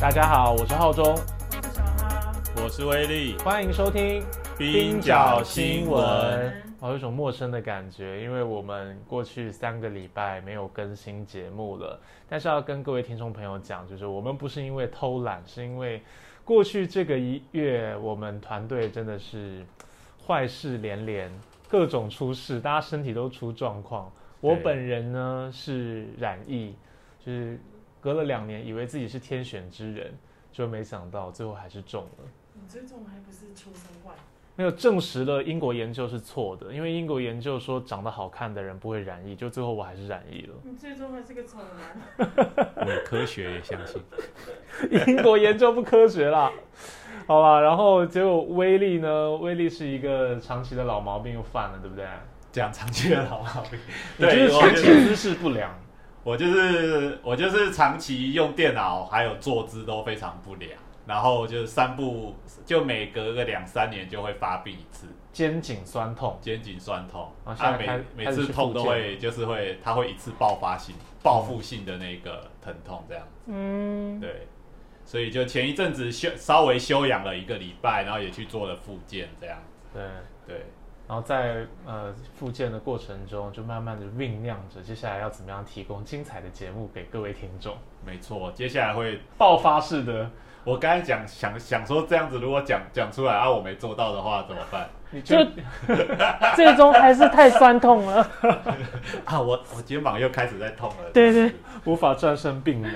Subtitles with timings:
[0.00, 1.16] 大家好，我是浩中，我
[1.62, 4.24] 是小哈，我是威力，欢迎收听
[4.56, 6.50] 冰角新闻。
[6.80, 12.00] 我有一种陌生的感觉，因为我们过去三个礼拜没有更新节目了。
[12.30, 16.02] 但是要跟各位听众朋友讲，就是我们不是因为偷懒，是因为
[16.46, 19.62] 过去这个一月，我们团队真的是
[20.26, 21.30] 坏事连连，
[21.68, 24.10] 各种出事，大家身体都出状况。
[24.40, 26.74] 我本人呢是染疫，
[27.22, 27.60] 就是
[28.00, 30.12] 隔了两年，以为自己是天选之人，
[30.50, 32.24] 就没想到最后还是中了。
[32.54, 34.12] 你最重还不是出生怪，
[34.56, 40.54] 没有证实了英国研究是错的，因为英国研究说长得好看的人不会染疫，就最后我还是染疫了。
[40.62, 42.28] 你最终还是个丑男。
[42.76, 44.02] 我科学也相信，
[45.06, 46.52] 英国研究不科学啦，
[47.26, 47.60] 好吧。
[47.60, 49.36] 然后结果威力呢？
[49.36, 52.06] 威力是一个长期的老毛病又犯了，对不对？
[52.52, 53.78] 讲长期的老毛病。
[54.16, 55.70] 你就是对，我长期姿势不良。
[56.22, 60.72] 我就是我就是长期用电脑还有坐姿都非常不良，
[61.06, 73.30] 然后就是三步就每隔个两三年就会发病一次，肩颈酸痛，肩颈酸痛，啊现在开每每次痛都会就是会它会一次爆发性报复性的那个疼痛这样子。
[73.46, 74.46] 嗯，对，
[75.04, 79.98] 所以就前一阵子休稍微休养了一个礼拜，然后也去做了复健这样子。
[79.98, 80.02] 对。
[80.46, 80.66] 对，
[81.10, 87.76] 然后在呃复健的过程中，就慢慢的酝酿着接下来要怎么样提供精彩的节目给各位听众。
[88.06, 90.30] 没错，接下来会爆发式的，
[90.62, 94.88] 我刚才讲想想说这样子，如果讲讲出来啊，我没做到的话怎么办？
[95.10, 95.50] 你就就
[96.54, 98.24] 最终还是太酸痛了。
[99.26, 101.10] 啊，我我肩膀又开始在痛了。
[101.12, 101.52] 对对
[101.86, 102.88] 无法战胜病魔。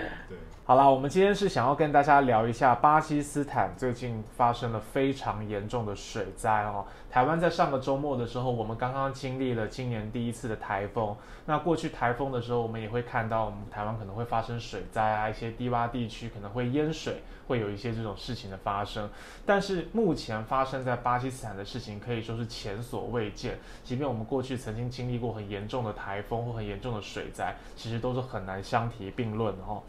[0.67, 6.87] 好啦，我们今天是想要跟大家聊一下巴基斯坦最近发生了非常严重的水灾哦。
[7.11, 11.15] 台湾在上个周末的时候，我们刚刚经历了今年第一次的台风。
[11.45, 19.11] 那过去台风的时候，我们也会看到我们台湾可能会发生水灾啊，一些低洼地区可能会淹水，会有一些这种事情的发生。
[19.45, 23.59] 但是目前发生在巴基斯坦的事情可以说是前所未见。
[23.85, 29.83] 即便我们过去曾经经历过很严重的台风或很严重的水灾，其实都是很难相提并论的哦。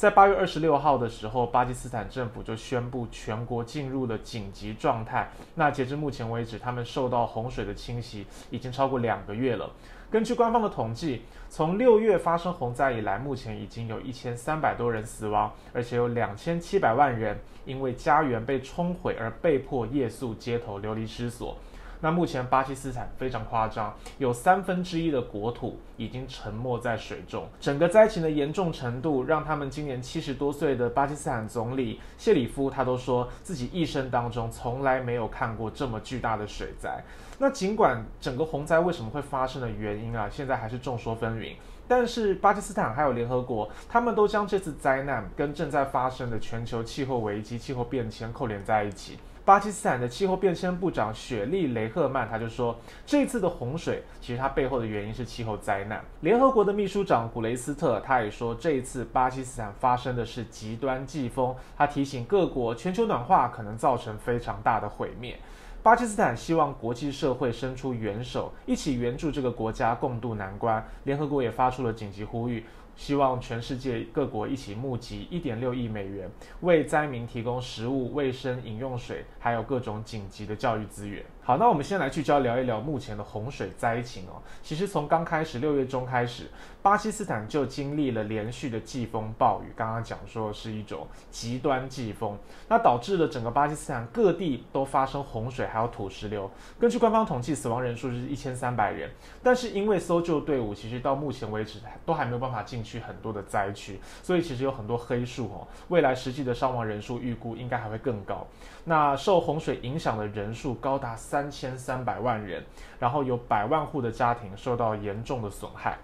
[0.00, 5.30] 在八月二十六号的时候，巴基斯坦政府就宣布全国进入了紧急状态。
[5.56, 9.70] 那截至目前为止，他们受到洪水的侵袭已经超过两个月了。
[10.10, 21.54] 根据官方的统计，从六月发生洪灾以来，目前已经有一千三百多人死亡，而且有两千七百万人因为家园被冲毁而被迫夜宿街头，流离失所。
[22.00, 27.46] 那目前巴基斯坦非常夸张，有三分之一的国土已经沉没在水中。
[27.60, 37.02] 整个灾情的严重程度，让他们今年七十多岁的巴基斯坦总理谢里夫他都说自己一生当中从来没有看过这么巨大的水灾。
[37.38, 41.54] 那尽管整个洪灾为什么会发生的原因啊，现在还是众说纷纭。
[41.86, 49.18] 但是巴基斯坦还有联合国，他们都将这次灾难跟正在发生的全球气候危机、气候变迁扣连在一起。
[49.44, 56.04] 巴基斯坦的气候变迁部长雪莉·雷赫曼他就说，这次的洪水其实它背后的原因是气候灾难。
[56.20, 65.36] 联合国的秘书长古雷斯特他也说，这一次巴基斯坦发生的是极端季风，他提醒各国，全球暖化可能造成非常大的毁灭。
[65.82, 70.86] 巴基斯坦希望国际社会伸出援手，一起援助这个国家共度难关。
[71.04, 72.62] 联合国也发出了紧急呼吁，
[73.00, 76.30] 希望全世界各国一起募集一点六亿美元，
[76.60, 81.24] 为灾民提供食物、卫生、饮用水，还有各种紧急的教育资源。
[81.42, 84.42] 好，那我们先来聚焦聊一聊目前的洪水灾情哦。
[84.62, 86.50] 其实从刚开始六月中开始，
[86.82, 96.48] 巴基斯坦就经历了连续的季风暴雨，刚刚讲说是一种极端季风，那导致了整个巴基斯坦各地都发生洪水，还有土石流。
[96.78, 99.10] 根据官方统计，死亡人数是一千三百人，
[99.42, 105.66] 但是因为搜救队伍其实到目前为止都还没有办法进去很多的灾区，所以其实有很多黑数哦。
[105.88, 108.46] 未来实际的伤亡人数预估应该还会更高。
[108.84, 112.62] 那受洪水影响的人数高达三三千三百万人，
[112.98, 115.96] 然后有百万户的家庭受到严重的损害。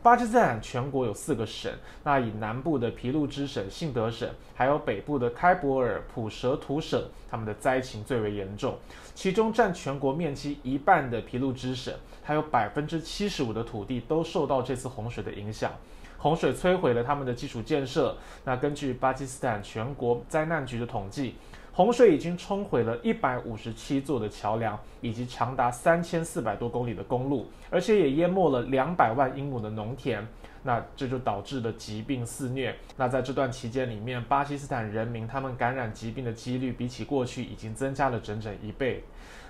[0.00, 1.72] 巴基斯坦全国有四个省，
[2.04, 8.78] 那以南部的皮路支省、信德省，还有北部的开伯尔、普什图省，他们的灾情最为严重。
[9.12, 11.92] 其中占全国面积一半的皮路支省，
[12.22, 15.72] 还有百分之七十五的土地都受到这次洪水的影响。
[16.16, 18.16] 洪水摧毁了他们的基础建设。
[18.44, 21.34] 那根据巴基斯坦全国灾难局的统计，
[21.76, 30.26] 洪水已经冲毁了一百五十七座的桥梁，以及长达三千四百多公里的公路，而且也淹没了两百万英亩的农田。
[30.62, 32.74] 那这就导致了疾病肆虐。
[32.96, 39.04] 那在这段期间里面，巴基斯坦人民他们感染疾病的几率比起过去已经增加了整整一倍。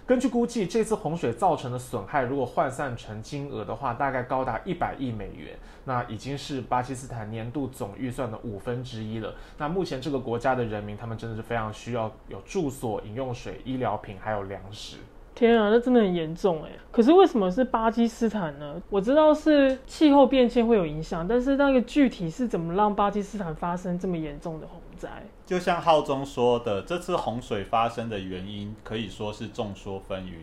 [0.06, 9.34] 根据估计，这次洪水造成的损害，如果换算成金额的话，大概高达一百亿美元，那已经是巴基斯坦年度总预算的五分之一了。
[9.58, 14.98] 那目前这个国家的人民，他们真的是非常需要有住所、饮用水、医疗品还有粮食。
[15.34, 16.70] 天啊，那真的很严重哎！
[16.90, 18.80] 可是为什么是巴基斯坦呢？
[18.88, 25.10] 我知道是气候变迁会有影响，但是那个具体是怎么让巴基斯坦发生这么严重的洪灾？
[25.46, 30.40] 就像浩中说的，这次洪水发生的原因可以说是众说纷纭。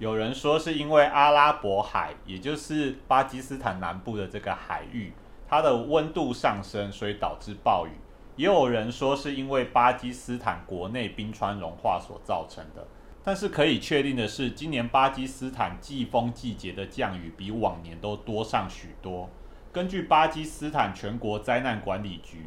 [0.00, 5.12] 有人说是因为阿拉伯海，也就是巴基斯坦南部的这个海域，
[5.48, 7.92] 它的温度上升，所以导致暴雨；
[8.34, 12.84] 也有人说是因为巴基斯坦国内冰川融化所造成的。
[13.22, 19.28] 但是可以确定的是，今年巴基斯坦季风季节的降雨比往年都多上许多。
[19.70, 22.46] 根据巴基斯坦全国灾难管理局，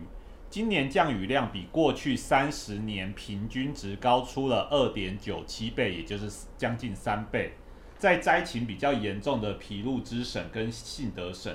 [0.54, 7.54] 今年降雨量比过去三十年平均值高出了二点九七倍，也就是将近三倍。
[7.98, 11.52] 在灾情比较严重的皮路支省跟信德省。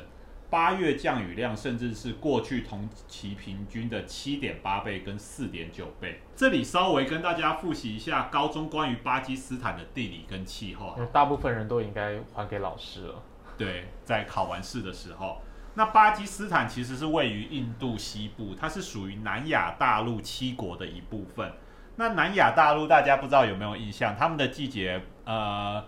[0.50, 6.20] 八月降雨量甚至是过去同期平均的七点八倍跟四点九倍。
[6.34, 10.98] 这里稍微跟大家复习一下高中关于巴基斯坦的地理跟气候。
[11.12, 13.22] 大部分人都应该还给老师了。
[13.56, 15.40] 对，在考完试的时候，
[15.78, 21.52] 那巴基斯坦其实是位于印度西部，它是属于南亚大陆七国的一部分。
[21.94, 24.16] 那南亚大陆大家不知道有没有印象？
[24.16, 25.84] 他们的季节，呃。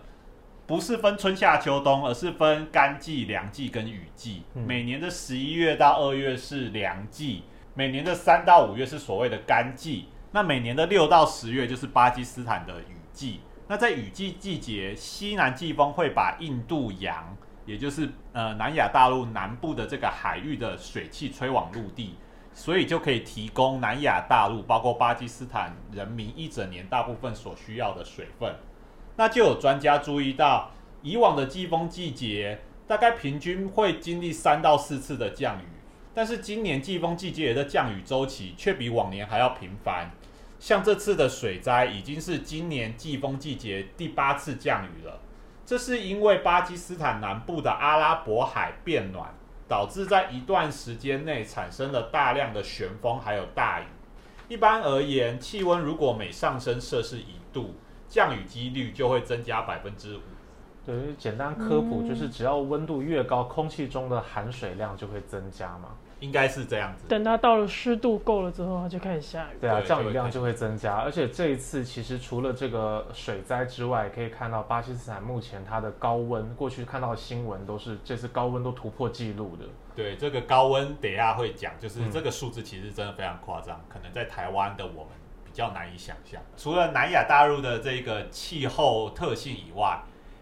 [0.67, 4.43] 不是分春夏秋冬，而是分干季、凉季跟雨季。
[4.53, 10.07] 每年的十一月到二月是凉季，每年的三到五月是所谓的干季。
[10.31, 13.41] 那每年的六到十月就是巴基斯坦的雨季。
[13.67, 17.35] 那在雨季季节，西南季风会把印度洋，
[17.71, 22.15] 也就是呃南亚大陆南部的这个海域的水汽吹往陆地，
[22.53, 28.53] 所以就可以提供南亚大陆，包括巴基斯坦人民一整年大部分所需要的水分。
[29.15, 30.71] 那就有专家注意到，
[31.01, 35.65] 以往的季风季节大概平均会经历三到四次的降雨，
[36.13, 40.11] 但是今年季风季节的降雨周期却比往年还要频繁。
[40.59, 45.19] 像这次的水灾已经是今年季风季节第八次降雨了。
[45.71, 49.33] 这是因为巴基斯坦南部的阿拉伯海变暖，
[49.69, 53.85] 导致在一段时间内产生了大量的旋风还有大雨。
[54.49, 57.73] 一般而言，气温如果每上升摄氏一度，
[58.09, 60.19] 降雨几率就会增加百分之五。
[60.85, 65.91] 对，简单科普就是，只要温度越高，空气中的含水量就会增加嘛。
[66.21, 67.03] 应该是这样子。
[67.09, 69.57] 等它到了湿度够了之后，它就开始下雨。
[69.59, 70.95] 对啊，降雨量就会增加。
[70.95, 79.65] 而且这一次其实除了这个水灾之外，可以看到巴基斯坦目前它的高温，过去看到的新闻都是这次高温都突破纪录的。
[79.93, 85.07] 对，这个高温等下会讲，就是这个数字其实真的非常夸张，可能在台湾的我们。
[85.43, 90.01] 比较难以想象，除了南亚大陆的这个气候特性以外，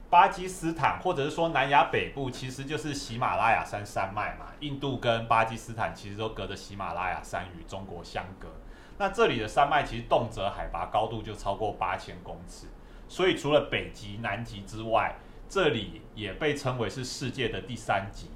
[0.10, 4.48] 巴基斯坦或者是说南亚北部，其实就是喜马拉雅山山脉嘛。
[4.60, 8.48] 印度跟巴基斯坦其实都隔着喜马拉雅山与中国相隔。
[8.98, 12.66] 那这里的山脉其实动辄海拔高度就超过八千公尺，
[13.08, 15.16] 所以除了北极、南极之外，
[15.48, 18.32] 这里也被称为是世界的第三极。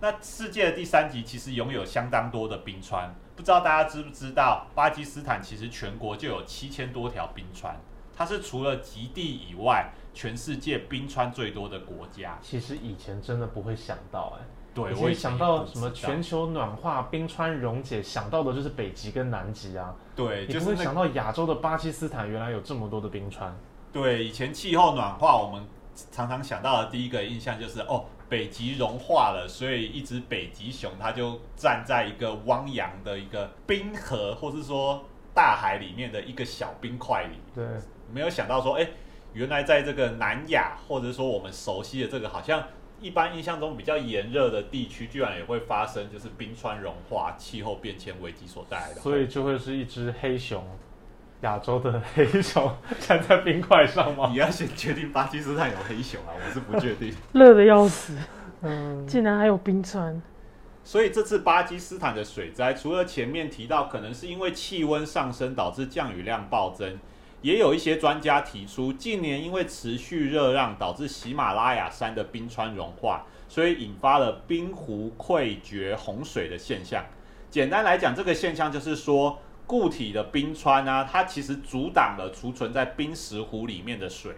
[0.00, 3.14] 那世界的第三极其实拥有相当多的冰川。
[3.34, 7.78] 不知道大家知不知道，巴基斯坦其实全国就有七千多条冰川，
[8.16, 12.38] 它是除了极地以外，全世界冰川最多的国家。
[12.40, 19.94] 其实以前真的不会想到，哎，对，我想到什么全球暖化、冰川溶解，想到的就是北极跟南极啊。
[20.16, 23.54] 对，就是想到亚洲的巴基斯坦原来有这么多的冰川。
[23.92, 25.62] 对，以前气候暖化，我们
[26.10, 28.06] 常常想到的第一个印象就是哦。
[28.28, 37.36] 北极融化了，所以一只北极熊它就站在一个汪洋的一个冰河，或是说大海里面的一个小冰块里。
[37.54, 37.64] 对，
[38.12, 38.88] 没有想到说，哎，
[39.36, 42.64] 原来在这个南亚，或者说我们熟悉的这个好像
[43.02, 49.00] 一般印象中比较炎热的地区，居然也会发生就是冰川融化、气候变迁危机所带来的。
[49.02, 50.64] 所以就会是一只黑熊。
[51.42, 54.28] 亚洲的黑熊站在冰块上吗？
[54.32, 57.14] 你要先确定巴基斯坦有黑熊啊，我是不确定。
[57.34, 58.16] 热的要死，
[58.62, 60.22] 嗯，竟然还有冰川。
[60.82, 66.98] 所以这次巴基斯坦的水灾，除了前面提到可能是因为气温上升导致降雨量暴增，
[67.46, 77.04] 也有一些专家提出，近年因为持续热浪导致喜马拉雅山的冰川融化，所以引发了冰湖溃决洪水的现象。
[77.48, 79.38] 简单来讲，这个现象就是说。
[79.68, 84.32] 固体的冰川啊，它其实阻挡了储存在冰石湖里面的水，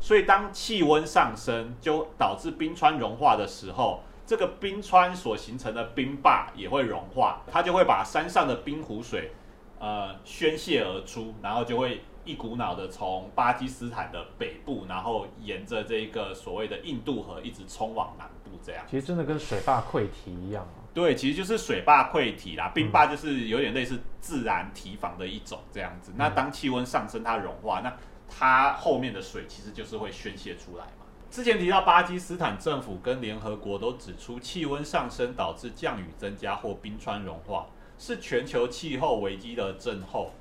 [0.00, 9.30] 所以当气温上升，就导致冰川融化的时候，这个冰川所形成的冰坝也会融化，它就会把山上的冰湖水，
[9.78, 18.84] 呃，宣泄而出，然后就会一股脑的从巴基斯坦的北部，然后沿着这个所谓的印度河一直冲往南部，这样。
[18.88, 20.82] 其实真的跟水坝溃堤一样啊。
[20.94, 26.12] 对，其实就是水坝溃堤啦，冰坝就是有点类似自然堤防的一种这样子。
[26.16, 27.92] 那当气温上升，它融化，那
[28.28, 31.06] 它后面的水其实就是会宣泄出来嘛。
[31.30, 40.32] 之前提到巴基斯坦政府跟联合国都指出，气温上升导致降雨增加或冰川融化，是全球气候危机的症候。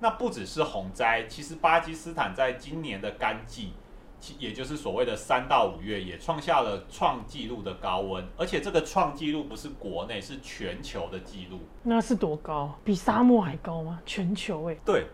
[0.00, 3.74] 那不只是洪灾，其实巴基斯坦在今年的干季，
[4.18, 11.60] 其也就是所谓的三到五月，也创下了创纪录的高温，而且这个创纪录不是国内，是全球的纪录。
[11.82, 12.78] 那是多高？
[12.82, 14.00] 比沙漠还高吗？
[14.06, 15.06] 全球哎、对，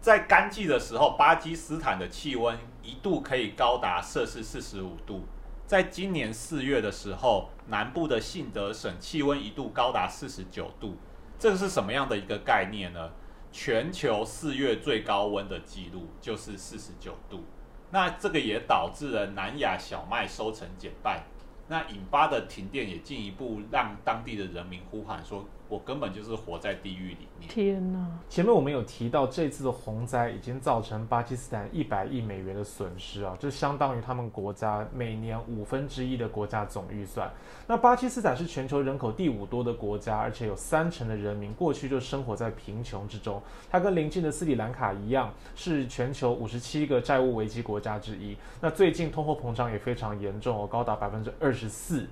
[0.00, 5.24] 在干季的时候，巴基斯坦的气温一度可以高达摄氏四十五度。
[5.66, 10.96] 在今年四月的时候，南部的信德省气温一度高达四十九度。
[11.38, 13.10] 这个是什么样的一个概念呢？
[13.58, 17.42] 全球四月最高温的记录就是四十九度。
[17.90, 21.24] 那这个也导致了南亚小麦收成减半，
[21.66, 28.06] 那引发的停电也进一步让当地的人民呼喊说：“我根本就是活在地狱里面。”天哪！
[28.28, 37.30] 前面我们有提到，这次的洪灾已经造成巴基斯坦一百亿美元的损失啊，这相当于他们国家每年五分之一的国家总预算。
[37.66, 43.40] 那巴基斯坦是全球人口第五多的国家，而且有三成的人民过去就生活在贫穷之中。
[43.70, 48.36] 它跟邻近的斯里兰卡一样，是全球五十七个债务危机国家之一。
[48.60, 52.06] 那最近通货膨胀也非常严重哦，高达百分之二十四。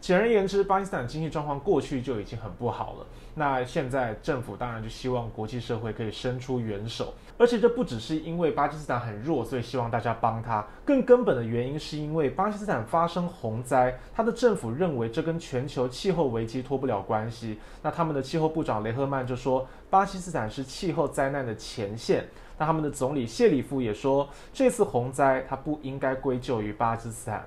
[0.00, 3.06] 简而言之，巴基斯坦经济状况过去就已经很不好了。
[3.34, 10.64] 那现在政府当然就希望国际社会可以伸出援手，而且这不只是因为巴基斯坦很弱，所以希望大家帮他。
[10.84, 17.58] 更根本的原因是因为巴基斯坦发生洪灾，他的政府认为这跟全球气候危机脱不了关系。
[17.82, 22.26] 那他们的气候部长雷赫曼就说，巴基斯坦是气候灾难的前线。
[22.56, 27.46] 那他们的总理谢里夫也说，这次洪灾他不应该归咎于巴基斯坦。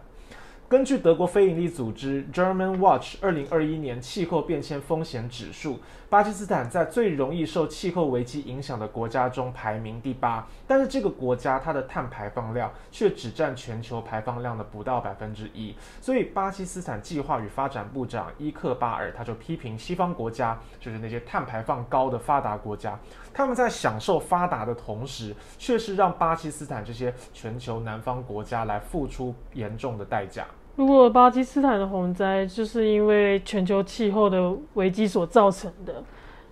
[0.71, 5.77] 根据德国非营利组织 German Watch 二零二一年气候变迁风险指数，
[6.09, 10.47] 巴基斯坦在最容易受气候危机影响的国家中排名第八。
[10.65, 15.75] 但是这个国家它的碳排放量却只占全球排放量的不到百分之一。
[15.99, 22.97] 所以巴基斯坦计划与发展部长伊克巴尔他就批评西方国家，就是那些碳排放高的发达国家，
[23.33, 30.47] 他们在享受发达的同时，却是让巴基斯坦这些全球南方国家来付出严重的代价。
[30.75, 36.03] 如果巴基斯坦的洪灾就是因为全球气候的危机所造成的，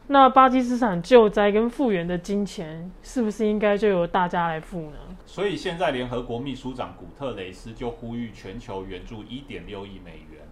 [0.08, 4.98] 那巴基斯坦救灾跟复原的金钱是不是应该就由大家来付呢？
[5.26, 10.48] 所以现在联合国秘书长古特雷斯就呼吁全球援助一点六亿美元。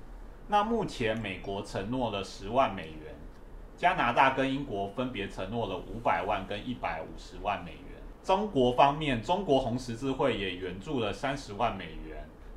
[0.48, 3.14] 那目前美国承诺了十万美元，
[3.76, 7.82] 加拿大跟英国分别承诺了五百万跟一百五十万美元。
[8.24, 12.07] 中国方面，中国红十字会也援助了三十万美元。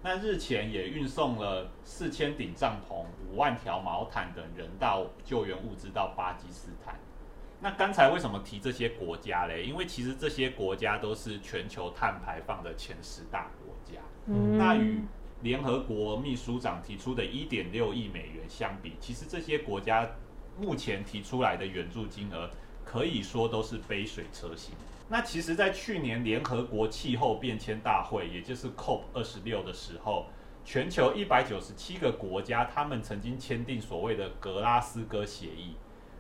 [0.03, 6.99] 那日前也运送了四千顶帐篷、五万条毛毯等人道救援物资到巴基斯坦。
[7.61, 9.63] 那刚才为什么提这些国家嘞？
[9.63, 14.01] 因为其实这些国家都是全球碳排放的前十大国家。
[14.27, 15.03] 嗯那与
[15.43, 20.09] 联合国秘书长提出的一点六亿美元相比，其实这些国家
[20.59, 22.49] 目前提出来的援助金额
[22.87, 24.75] 可以说都是杯水车薪。
[25.13, 30.27] 那其实，在去年联合国气候变迁大会，也就是 COP 二十六的时候，
[30.65, 35.75] 全球一百九十七个国家，他们曾经签订所谓的格拉斯哥协议。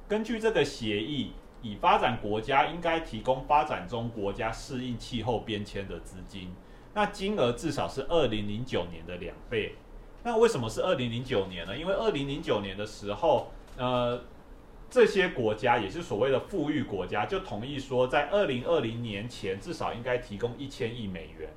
[0.08, 6.52] 根据这个协议，以发展国家应该提供发展中国家适应气候变迁的资金，
[6.92, 9.76] 那金额至少是二零零九年的两倍。
[10.24, 11.78] 那为什么是二零零九年呢？
[11.78, 14.20] 因为二零零九年的时候，呃，
[14.90, 21.48] 这些国家也是所谓的富裕国家，就同意说，在二零二零年前至少应该提供一千亿美元。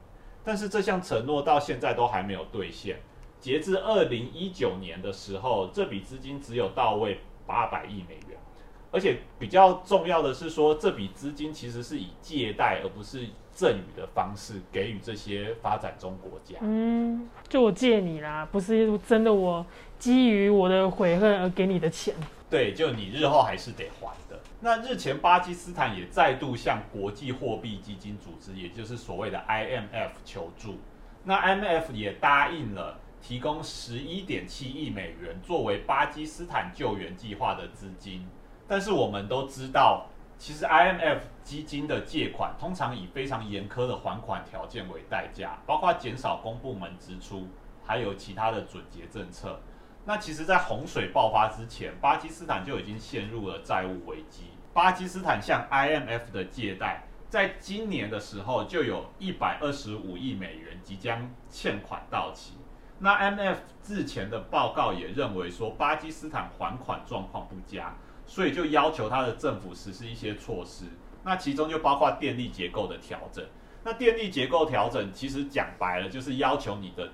[0.43, 2.97] 但是这项承诺到现在都还没有兑现。
[3.39, 8.37] 截至二零一九年的时候，这笔资金只有到位八百亿美元。
[8.91, 16.57] 而且比较重要的是说，这笔资金其实是以借贷而不是赠与的方式给予这些发展中国家。
[16.61, 19.65] 嗯，就我借你啦，不是真的我
[19.97, 22.13] 基于我的悔恨而给你的钱。
[22.53, 24.39] 对，就你日后还是得还的。
[24.59, 30.77] 那日前巴基斯坦也再度向国际货币基金组织，也就是所谓的 IMF 求助。
[31.23, 38.27] 那 IMF 也答应了提供十一点七亿美元作为巴基斯坦救援计划的资金。
[38.67, 40.05] 但是我们都知道，
[40.37, 47.47] 其实 IMF 基金的借款通常以非常严苛的还款条件为代价，包括减少公部门支出，
[47.83, 49.59] 还有其他的准结政策。
[50.05, 54.47] 那其实，在洪水爆发之前，巴基斯坦就已经陷入了债务危机。
[54.73, 62.55] 巴基斯坦向 IMF 的借贷在今年的时候就有一百二十五亿美元即将欠款到期。
[62.99, 67.95] 那 IMF 之前的报告也认为说，巴基斯坦还款状况不佳，
[68.25, 70.85] 所以就要求他的政府实施一些措施。
[71.23, 73.45] 那其中就包括电力结构的调整。
[73.83, 77.09] 那电力结构调整其实讲白了就是要求你的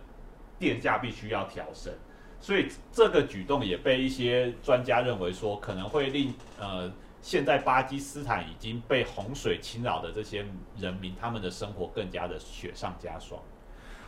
[0.57, 1.93] 电价必须要调升。
[2.41, 6.91] 所以这个举动也被一些专家认为说，可能会令呃
[7.21, 10.45] 现在巴基斯坦已经被洪水侵扰的这些
[10.77, 13.39] 人民，他们的生活更加的雪上加霜。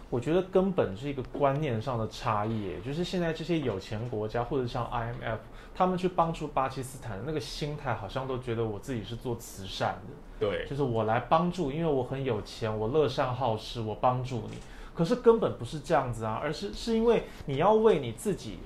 [0.09, 5.37] 我觉得根本是一个观念上的差异，就是现在这些有钱国家或者像 IMF，
[5.73, 14.57] 他们去帮助巴基斯坦的那个心态，好像都觉得我自己是做慈善的，对，就是我来帮助，因为我很有钱，我乐善好施，我帮助你。
[14.93, 18.59] 可是根本不是这样子啊，而是是因为你要为你自己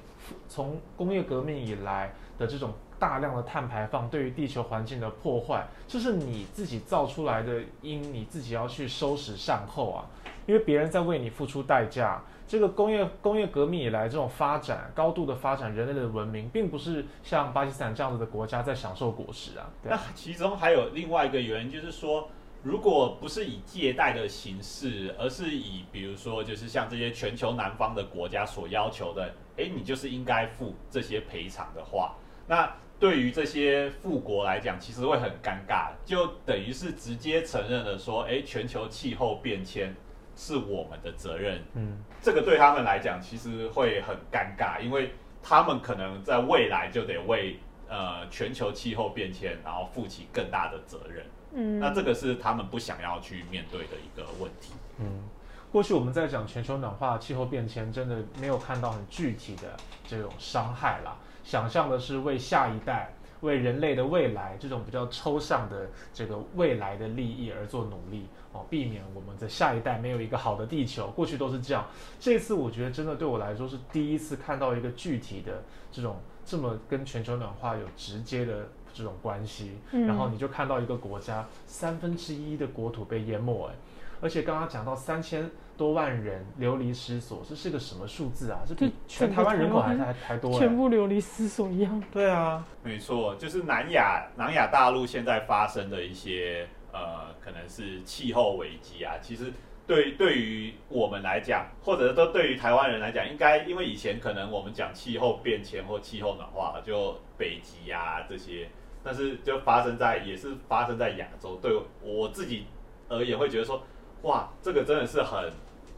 [0.49, 10.05] 从工业革命以来的这种大量的碳排放对于地球环境的破坏，这是你自己造出来的因，你自己要去收拾善后啊。
[10.47, 12.21] 因为别人在为你付出代价。
[12.47, 19.67] 这个工业工业革命以来这种发展高度的发展，人类的文明，并不是像巴基斯坦这样子的国家在享受果实啊。
[19.83, 22.29] 那其中还有另外一个原因，就是说。
[22.65, 32.15] 如果不是以借贷的形式，而是以比如说，就是像这些全球南方的国家所要求的，哎，你就是应该付这些赔偿的话，
[32.47, 39.95] 那对于这些富国来讲，其实会很尴尬，就等于是直接承认了说，哎，全球气候变迁
[40.35, 41.63] 是我们的责任。
[41.75, 45.11] 嗯，这个对他们来讲，其实会很尴尬，因为
[45.43, 51.23] 他们可能在未来就得为呃全球气候变迁，然后负起更大的责任。
[51.57, 54.73] 嗯，那这个是他们不想要去面对的一个问题。
[54.99, 55.23] 嗯，
[55.71, 61.15] 过去我们在讲全球暖化、气候变迁，真的没有看到很具体的这种伤害啦。
[61.45, 71.07] 想象的是为下一代、为人类的未来这种比较抽象的这个未来的利益而做努力哦，避免我们的下一代没有一个好的地球。
[71.11, 71.87] 过去都是这样，
[72.19, 78.67] 这次我觉得真的对我来说是第一次看到一个具体的这种这么跟全球暖化有直接的。
[78.95, 83.75] 这种关系，然后你就看到一个国家三分之一的国土被淹没，哎，
[84.21, 88.61] 而且刚刚讲到三千多万人流离失所，这是个什么数字啊？
[88.65, 92.01] 这比全台湾人口还还还多，全部流离失所一样。
[92.13, 99.15] 对啊，没错，就是南亚南亚大陆现在发生的一些呃，可能是气候危机啊。
[99.21, 99.51] 其实
[99.85, 108.69] 对对于我们来讲，或者都对于台湾人来讲，应该因为以前可能我们讲气候变迁或气候暖化，就北极啊这些。
[109.05, 112.65] 但是就发生在也是发生在亚洲，对我自己
[113.07, 113.83] 而言会觉得说，
[114.23, 115.53] 哇，这个真的是很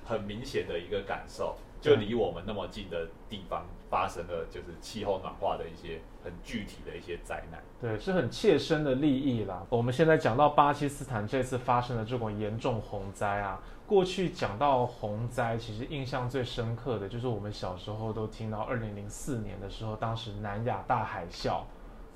[0.06, 7.64] 很明显的一个感受，就离我们那么近的地方发生了就是气候暖化的一些很具体的一些灾难。
[7.80, 9.66] 对，是很切身的利益啦。
[9.70, 21.62] 我们现在讲到巴基斯坦这次发生的这种严重洪灾啊，过去讲到洪灾，其实印象最深刻的就是我们小时候都听到二零零四年的时候，当时南亚大海啸。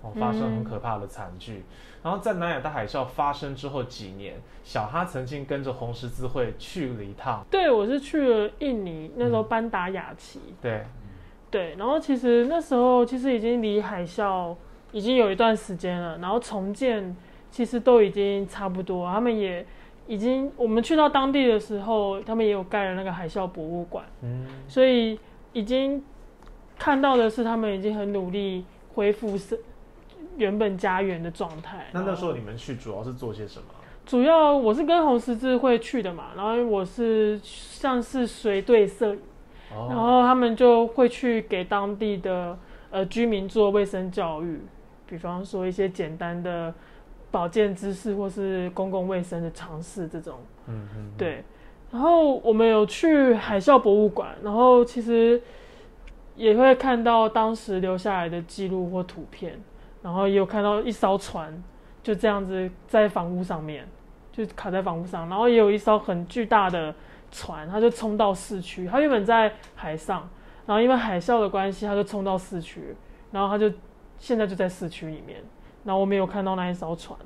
[0.01, 1.63] 哦，发生很可怕的惨剧。
[2.03, 4.33] 然后在南亚大海啸发生之后几年，
[4.63, 7.45] 小哈曾经跟着红十字会去了一趟。
[7.51, 10.39] 对，我是去了印尼，那时候班达雅奇。
[10.59, 10.83] 对，
[11.51, 11.75] 对。
[11.75, 14.55] 然后其实那时候其实已经离海啸
[14.91, 17.15] 已经有一段时间了，然后重建
[17.51, 19.07] 其实都已经差不多。
[19.11, 19.63] 他们也
[20.07, 24.03] 已经，我们去到当地的时候，他们也有盖了那个海啸博物馆。
[24.23, 24.47] 嗯。
[24.67, 25.19] 所以
[25.53, 26.03] 已经
[26.79, 29.59] 看到的是，他们已经很努力恢复是。
[30.41, 31.85] 原本家园的状态。
[31.93, 33.65] 那那时候你们去主要是做些什么？
[34.03, 39.21] 主要我是跟红十字会去的嘛，然后我是像是随队摄影，
[39.89, 42.57] 然后他们就会去给当地的
[42.89, 44.59] 呃居民做卫生教育，
[45.07, 46.73] 比方说一些简单的
[47.29, 50.39] 保健知识或是公共卫生的常识这种。
[50.65, 51.11] 嗯嗯。
[51.15, 51.43] 对。
[51.91, 55.39] 然后我们有去海啸博物馆，然后其实
[56.35, 59.59] 也会看到当时留下来的记录或图片。
[60.01, 61.63] 然后也有看到一艘船，
[62.01, 63.87] 就这样子在房屋上面，
[64.31, 65.29] 就卡在房屋上。
[65.29, 66.93] 然后也有一艘很巨大的
[67.31, 68.87] 船，它就冲到市区。
[68.87, 70.27] 它原本在海上，
[70.65, 72.95] 然后因为海啸的关系，它就冲到市区。
[73.31, 73.71] 然后它就
[74.17, 75.41] 现在就在市区里面。
[75.83, 77.17] 然后我没有看到那一艘船。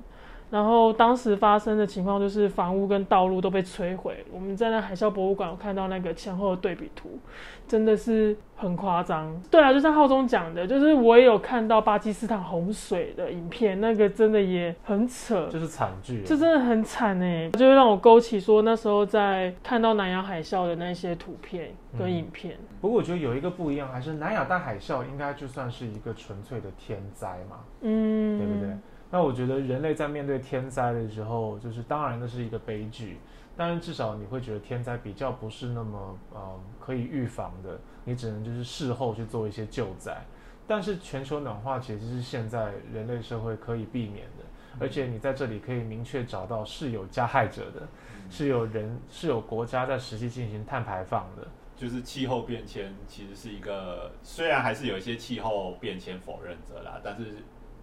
[0.52, 4.24] 然后当时发生的情况就是房屋跟道路都被摧毁。
[4.32, 7.20] 我们在那海啸博物馆有看到那个前后的对比图，
[7.68, 9.36] 真的是很夸张。
[9.50, 22.56] 对啊，就像浩中讲的，就是我也有看到巴基斯坦洪水的影片，那个真的也很扯， 就是惨剧，这真的很惨哎，就会让我勾起说那时候在看到南洋海啸的那些图片跟影片。
[22.80, 28.70] 不过我觉得有一个不一样，还是南亚大海啸应该就算是一个纯粹的天灾嘛，嗯，对不对？
[29.16, 33.18] 那我觉得人类在面对天灾的时候，就是当然那是一个悲剧，
[33.56, 40.22] 但是至少你会觉得天灾比较不是那么呃可以预防的，你只能就是事后去做一些救灾。
[40.68, 44.44] 但是全球暖化其实是现在人类社会可以避免的，
[44.82, 47.88] 而且你在这里可以明确找到是有加害者的，
[48.30, 51.48] 是有人是有国家在实际进行碳排放的。
[51.78, 57.36] 就是气候变迁其实是一个，虽然还是有一些气候变迁否认者啦，但是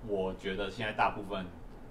[0.07, 1.47] 我觉得现在大部分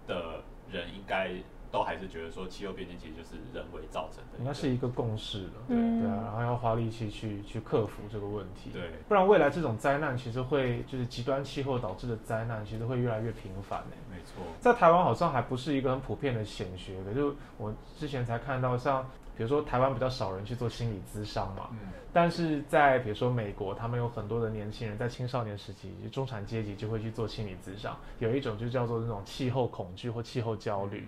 [0.08, 1.32] 的人应该
[1.72, 5.54] 都还是觉得说气候变迁其实就是人为造成的，应该是一个共识了。
[5.68, 8.70] 对对啊，然后要花力气去去克服这个问题。
[8.72, 13.96] 对，不然未来这种灾难其实会就是极端气候导致的灾难，其实会越来越频繁呢。
[14.10, 19.06] 没错，在台湾好像还不是一个很普遍的显学的，就我之前才看到像。
[19.38, 21.70] 比如说台湾比较少人去做心理咨商嘛，
[22.14, 27.98] 但是在比如说美国，他们有很多的年轻人在青少年时期，就中产阶级就会去做心理咨商。
[28.20, 31.08] 有一种就叫做那种气候恐惧或气候焦虑，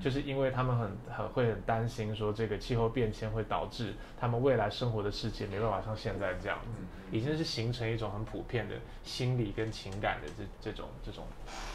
[0.00, 11.24] 就是因为他们很很会很担心说这个气候变迁会导致他们未来生活的世界没办法像现在这样子，已经是形成一种很普遍的心理跟情感的这这种这种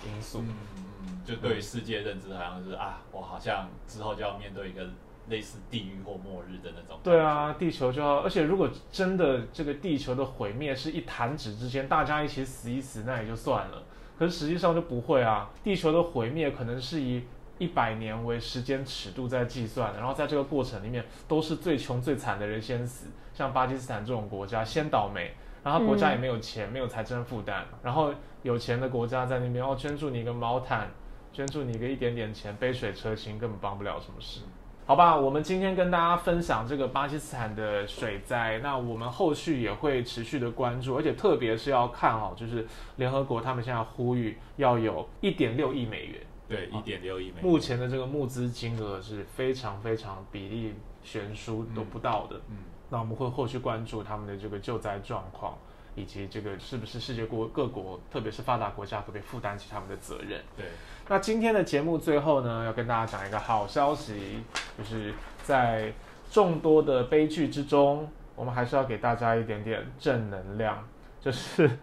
[0.06, 0.44] 因素。
[0.44, 4.88] 嗯，就对世界认知好像是啊，我好像之后就要面对一个。
[5.30, 7.00] 类似地狱或末日的那种。
[7.04, 13.84] 对啊，地球就要，而且如果真的这个地球的毁灭是一弹指之间，大家一起死一死，那也就算了。
[14.18, 17.24] 可是实际上就不会啊，地球的毁灭可能是以
[17.60, 28.14] 一百年为时间尺度在计算的，然后在这个过程里面，都是最穷最惨的人先死，像巴基斯坦这种国家先倒霉，然后国家也没有钱，没有财政负担，然后
[28.44, 30.90] 有钱的国家在那边哦捐助你一个毛毯，
[31.32, 34.42] 捐助你一个一点点钱，杯水车薪，根本帮不了什么事。
[34.88, 50.74] 好吧，我们今天跟大家分享这个巴基斯坦的水灾，那我们后续也会持续的关注，而且特别是要看好，就是联合国他们现在呼吁要有一点六亿美元，对，一点六亿美元，目前的这个募资金额是非常非常比例
[51.04, 52.56] 悬殊都不到的，嗯，
[52.90, 55.58] 那我们会后续关注他们的这个救灾状况。
[55.98, 60.40] 以及这个是不是世界国各国，特别是发达国家，可不可以负担起他们的责任？
[60.56, 60.66] 对。
[61.10, 64.44] 那今天的节目最后呢，要跟大家讲一个好消息，
[64.78, 65.92] 就是在
[66.32, 70.88] 众多的悲剧之中，我们还是要给大家一点点正能量，
[71.20, 71.70] 就是。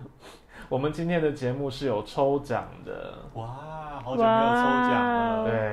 [0.70, 5.13] 我们今天的节目是有抽奖的，哇，好久没有抽奖了，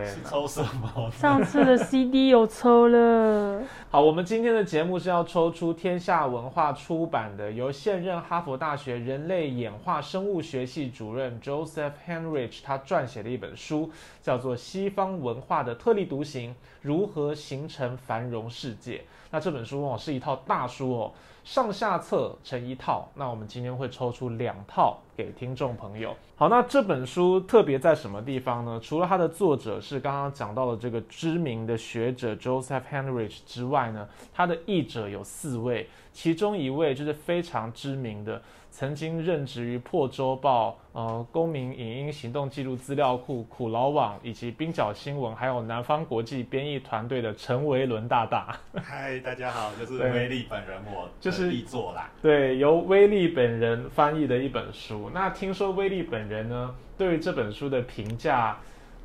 [0.02, 1.12] 对，是抽什么？
[1.14, 3.62] 上次的 CD 有抽了。
[3.90, 18.98] 好，我们今天的节目是要抽出天下文化出版的，由现任哈佛大学人类演化生物学系主任 Joseph Henrich 他撰写的一本书，叫做《西方文化的特立独行：如何形成繁荣世界》。
[19.30, 21.12] 那这本书哦是一套大书哦。
[21.44, 26.16] 上下册成一套，那我们今天会抽出两套给听众朋友。
[26.36, 28.80] 好，那这本书特别在什么地方呢？
[28.82, 38.42] 除了它的作者是刚刚讲到的这个知名的学者 Joseph Henrich 之外呢，它的译者有四位，其中一位就是非常知名的。
[38.72, 48.58] 曾经任职于破周报、呃公民影音行动记录资料库、苦劳网以及冰角新闻，还有南方国际编译团队的陈维伦大大。
[48.82, 52.10] 嗨，大家好，就是威利本人，我就是译作啦。
[52.22, 55.12] 对，由威利本人翻译的一本书。
[55.14, 58.58] 那听说威利本人呢，对于这本书的评价，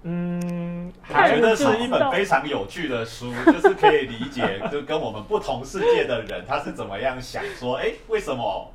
[0.05, 8.71] 嗯，我觉得是一本非常有趣的书， 就是可以理解，就跟我们不同世界的人他是怎么样想，说，哎，为什么？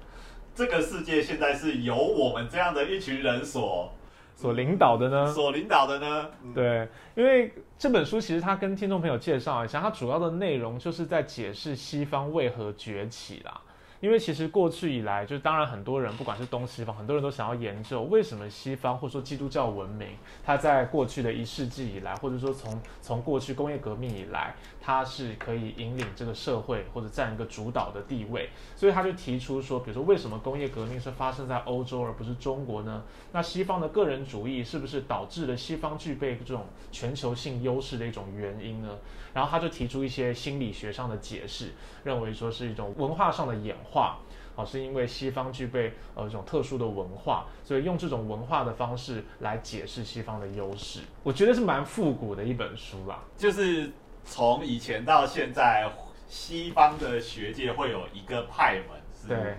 [0.54, 3.94] 这个世界现在是由我们这样的一群人所
[4.36, 5.28] 所领导的呢？
[5.28, 6.30] 所领导的呢？
[6.54, 13.62] 对，因为这本书其实它跟听众朋友介绍一下，它主要的内容就是在解释西方为何崛起啦。
[14.00, 20.08] 因为其实过去以来，就当然很多人，不管是东西方，很多人都想要研究为什么西方或者说基督教文明，
[20.44, 28.50] 它在过去的一世纪以来，或者说从从过去工业革命以来，它是可以引领这个社会或者占一个主导的地位。
[28.76, 33.04] 所以他就提出说，比如说为什么工业革命是发生在欧洲而不是中国呢？
[33.32, 38.98] 那西方的个人主义是不是导致了西方具备这种全球性优势的一种原因呢？
[39.34, 41.72] 然后他就提出一些心理学上的解释，
[42.04, 44.18] 认为说是一种文化上的演化，
[44.56, 51.00] 啊，是因为西方具备呃一种特殊的文化，所以用这种文化的方式来解释西方的优势。
[51.24, 53.90] 我觉得是蛮复古的一本书啦，就是
[54.24, 55.90] 从以前到现在，
[56.28, 59.58] 西方的学界会有一个派门是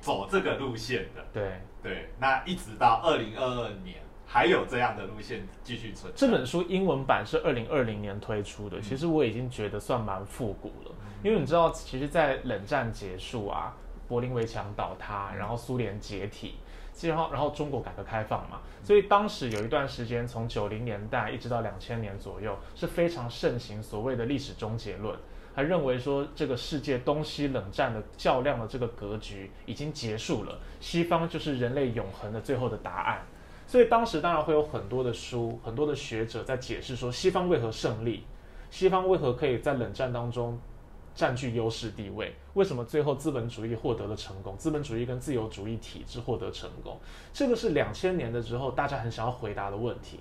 [0.00, 3.96] 走这个路线的，对对，那一直到二零二二年。
[4.28, 6.12] 还有这样的路线继续存。
[6.16, 10.92] 这本书英文版是二零二零年推出的，其实我已经觉得算蛮复古了。
[11.22, 13.72] 因为你知道，其实，在冷战结束啊，
[14.08, 16.56] 柏林围墙倒塌，然后苏联解体，
[17.02, 25.14] 然后然后中国改革开放嘛，所以当时有一段时间，从九零年代一直到两千年左右，是非常盛行所谓的历史终结论。
[25.54, 33.22] 他认为说，这个世界东西冷战的较量的这个格局已经结束了，西方就是人类永恒的最后的答案。
[33.66, 38.24] 所以当时当然会有很多的书，很多的学者在解释说，西方为何胜利，
[38.70, 40.58] 西方为何可以在冷战当中
[41.16, 46.96] 占据优势地位，为什么最后资本主义获得了成功，资本主义跟自由主义体制获得成功，
[47.32, 50.20] 这个是两千年的时候大家很想要回答的问题。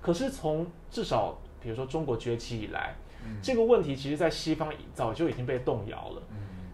[0.00, 2.96] 可是从至少比如说中国崛起以来，
[3.42, 6.22] 这个问题其实，在西方早就已经被动摇了。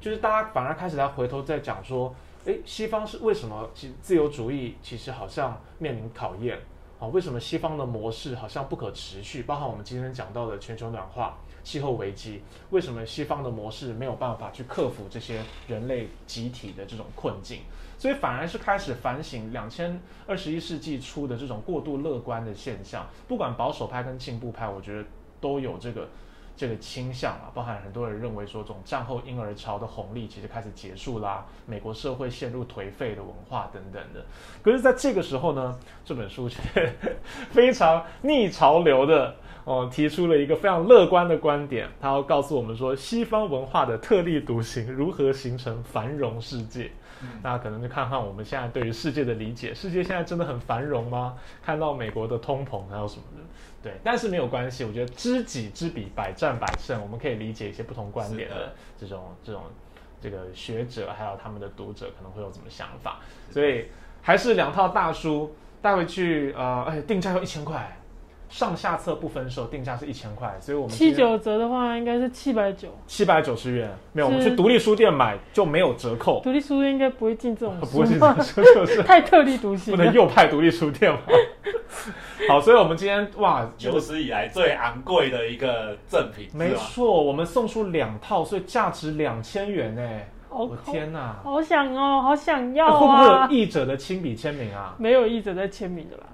[0.00, 3.68] 就是大家反而开始来回头在讲说，诶，西方是为什么？
[3.74, 6.56] 其自由主义其实好像面临考验
[7.00, 7.08] 啊？
[7.08, 9.42] 为什么西方的模式好像不可持续？
[9.42, 17.62] 包含我们今天讲到的全球暖化、气候危机，为什么西方的模式没有办法去克服这些人类集体的这种困境？
[17.98, 23.04] 所以反而是开始反省两千二十一世纪初的这种过度乐观的现象。
[23.26, 25.04] 不管保守派跟进步派，我觉得
[25.40, 26.08] 都有这个。
[26.56, 34.24] 这个倾向啊，包含很多人认为说，这种战后婴儿潮的红利其实开始结束啦，美国社会陷入颓废的文化等等的。
[34.62, 36.58] 可是，在这个时候呢，这本书却
[37.50, 46.90] 非常逆潮流的哦，提出了一个非常乐观的观点，他要告诉我们说，西方文化的特立独行如何形成繁荣世界。
[47.42, 51.34] 那可能就看看我们现在对于世界的理解，世界现在真的很繁荣吗？
[51.64, 53.42] 看到美国的通膨还有什么的？
[53.86, 57.00] 对，但是没有关系，我觉得知己知彼，百战百胜。
[57.00, 59.62] 我们可以理解一些不同观点的这种这种
[60.20, 63.20] 这个学者，还有他们的读者可能会有什么想法。
[63.48, 63.84] 所以
[64.22, 67.96] 还是两套大书带回去，呃，而且定价要一千块。
[68.48, 76.40] 上下册不分售，定价是一千块，所以我们七九折的话应该是七百九，七百九十元没有，我们去独立书店买就没有折扣。
[76.44, 81.18] 独立书店应该不会进这种， 不会进这种书，就是 太特立独行，不能右派独立书店嘛。
[82.48, 90.02] 好，所以我们今天哇，有史以来最昂贵的一个赠品，没错，我们送出两套，所以价值两千元呢。
[90.48, 92.96] 我天哪，好想哦，好想要啊！
[92.98, 94.94] 会不会有译者的亲笔签名啊？
[94.96, 96.24] 没有译者在签名的啦。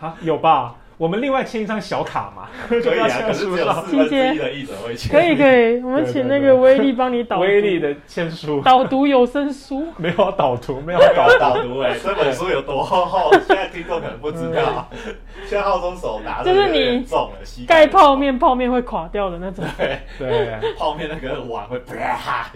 [0.00, 0.76] 啊，有吧？
[0.98, 5.12] 我们另外签一张小卡嘛， 可以啊，可是只有四分之一的译者会签。
[5.12, 7.38] 可以可以，我们请那个威力帮你导。
[7.38, 13.30] 威力的签书，导读有声书， 没有导读，没有导 导读哎，这本书有多厚？
[13.46, 14.88] 现在听众可能不知道。
[15.46, 19.64] 现在浩中手拿的就是你重了，盖泡面，泡面会垮掉的那种。
[19.78, 21.94] 对对，泡面那个碗会啪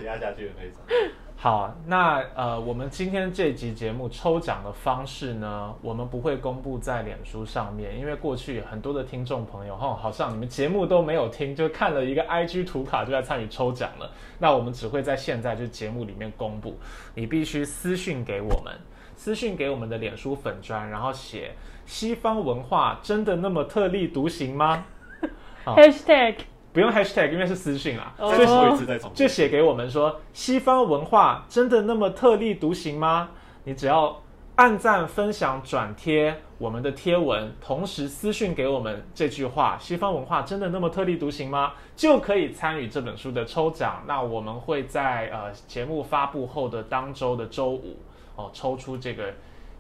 [0.05, 1.13] 压下去的那种。
[1.43, 14.09] 好，那呃，我们今天这集节目抽奖的方式呢，我们不会公布在脸书上面，因为过去很多的听众朋友哈，好像你们节目都没有听，就看了一个 IG 图卡就在参与抽奖了。
[14.39, 16.79] 那我们只会在现在就节目里面公布，
[17.13, 18.73] 你必须私讯给我们，
[19.17, 21.51] 私讯给我们的脸书粉砖，然后写
[21.87, 24.85] 西方文化真的那么特立独行吗？
[25.67, 26.37] #hashtag
[26.73, 33.29] 不用 hashtag，因为是私信啊，最后一次再重，就写给我们说，西方文化真的那么特立独行吗？
[33.65, 34.23] 你只要
[34.57, 41.73] 按赞、分享、转贴我们的贴文，同时私信给我们这句话：西方文化真的那么特立独行吗？
[41.95, 44.03] 就可以参与这本书的抽奖。
[44.07, 47.99] 那我们会在呃节目发布后的当周的周五
[48.37, 49.33] 哦，抽出这个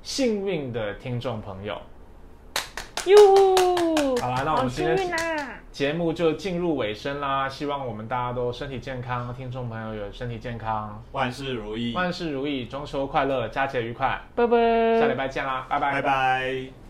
[0.03, 1.81] 幸运的听众朋友。
[3.07, 3.17] 哟，
[4.21, 5.11] 好啦，那我们今天
[5.73, 7.49] 节目就进入尾声啦。
[7.49, 16.82] 希望我们大家都身体健康，听众朋友有身体健康，万事如意，万事如意，中秋快乐，佳节愉快，拜拜，下礼拜见啦，拜拜，拜拜。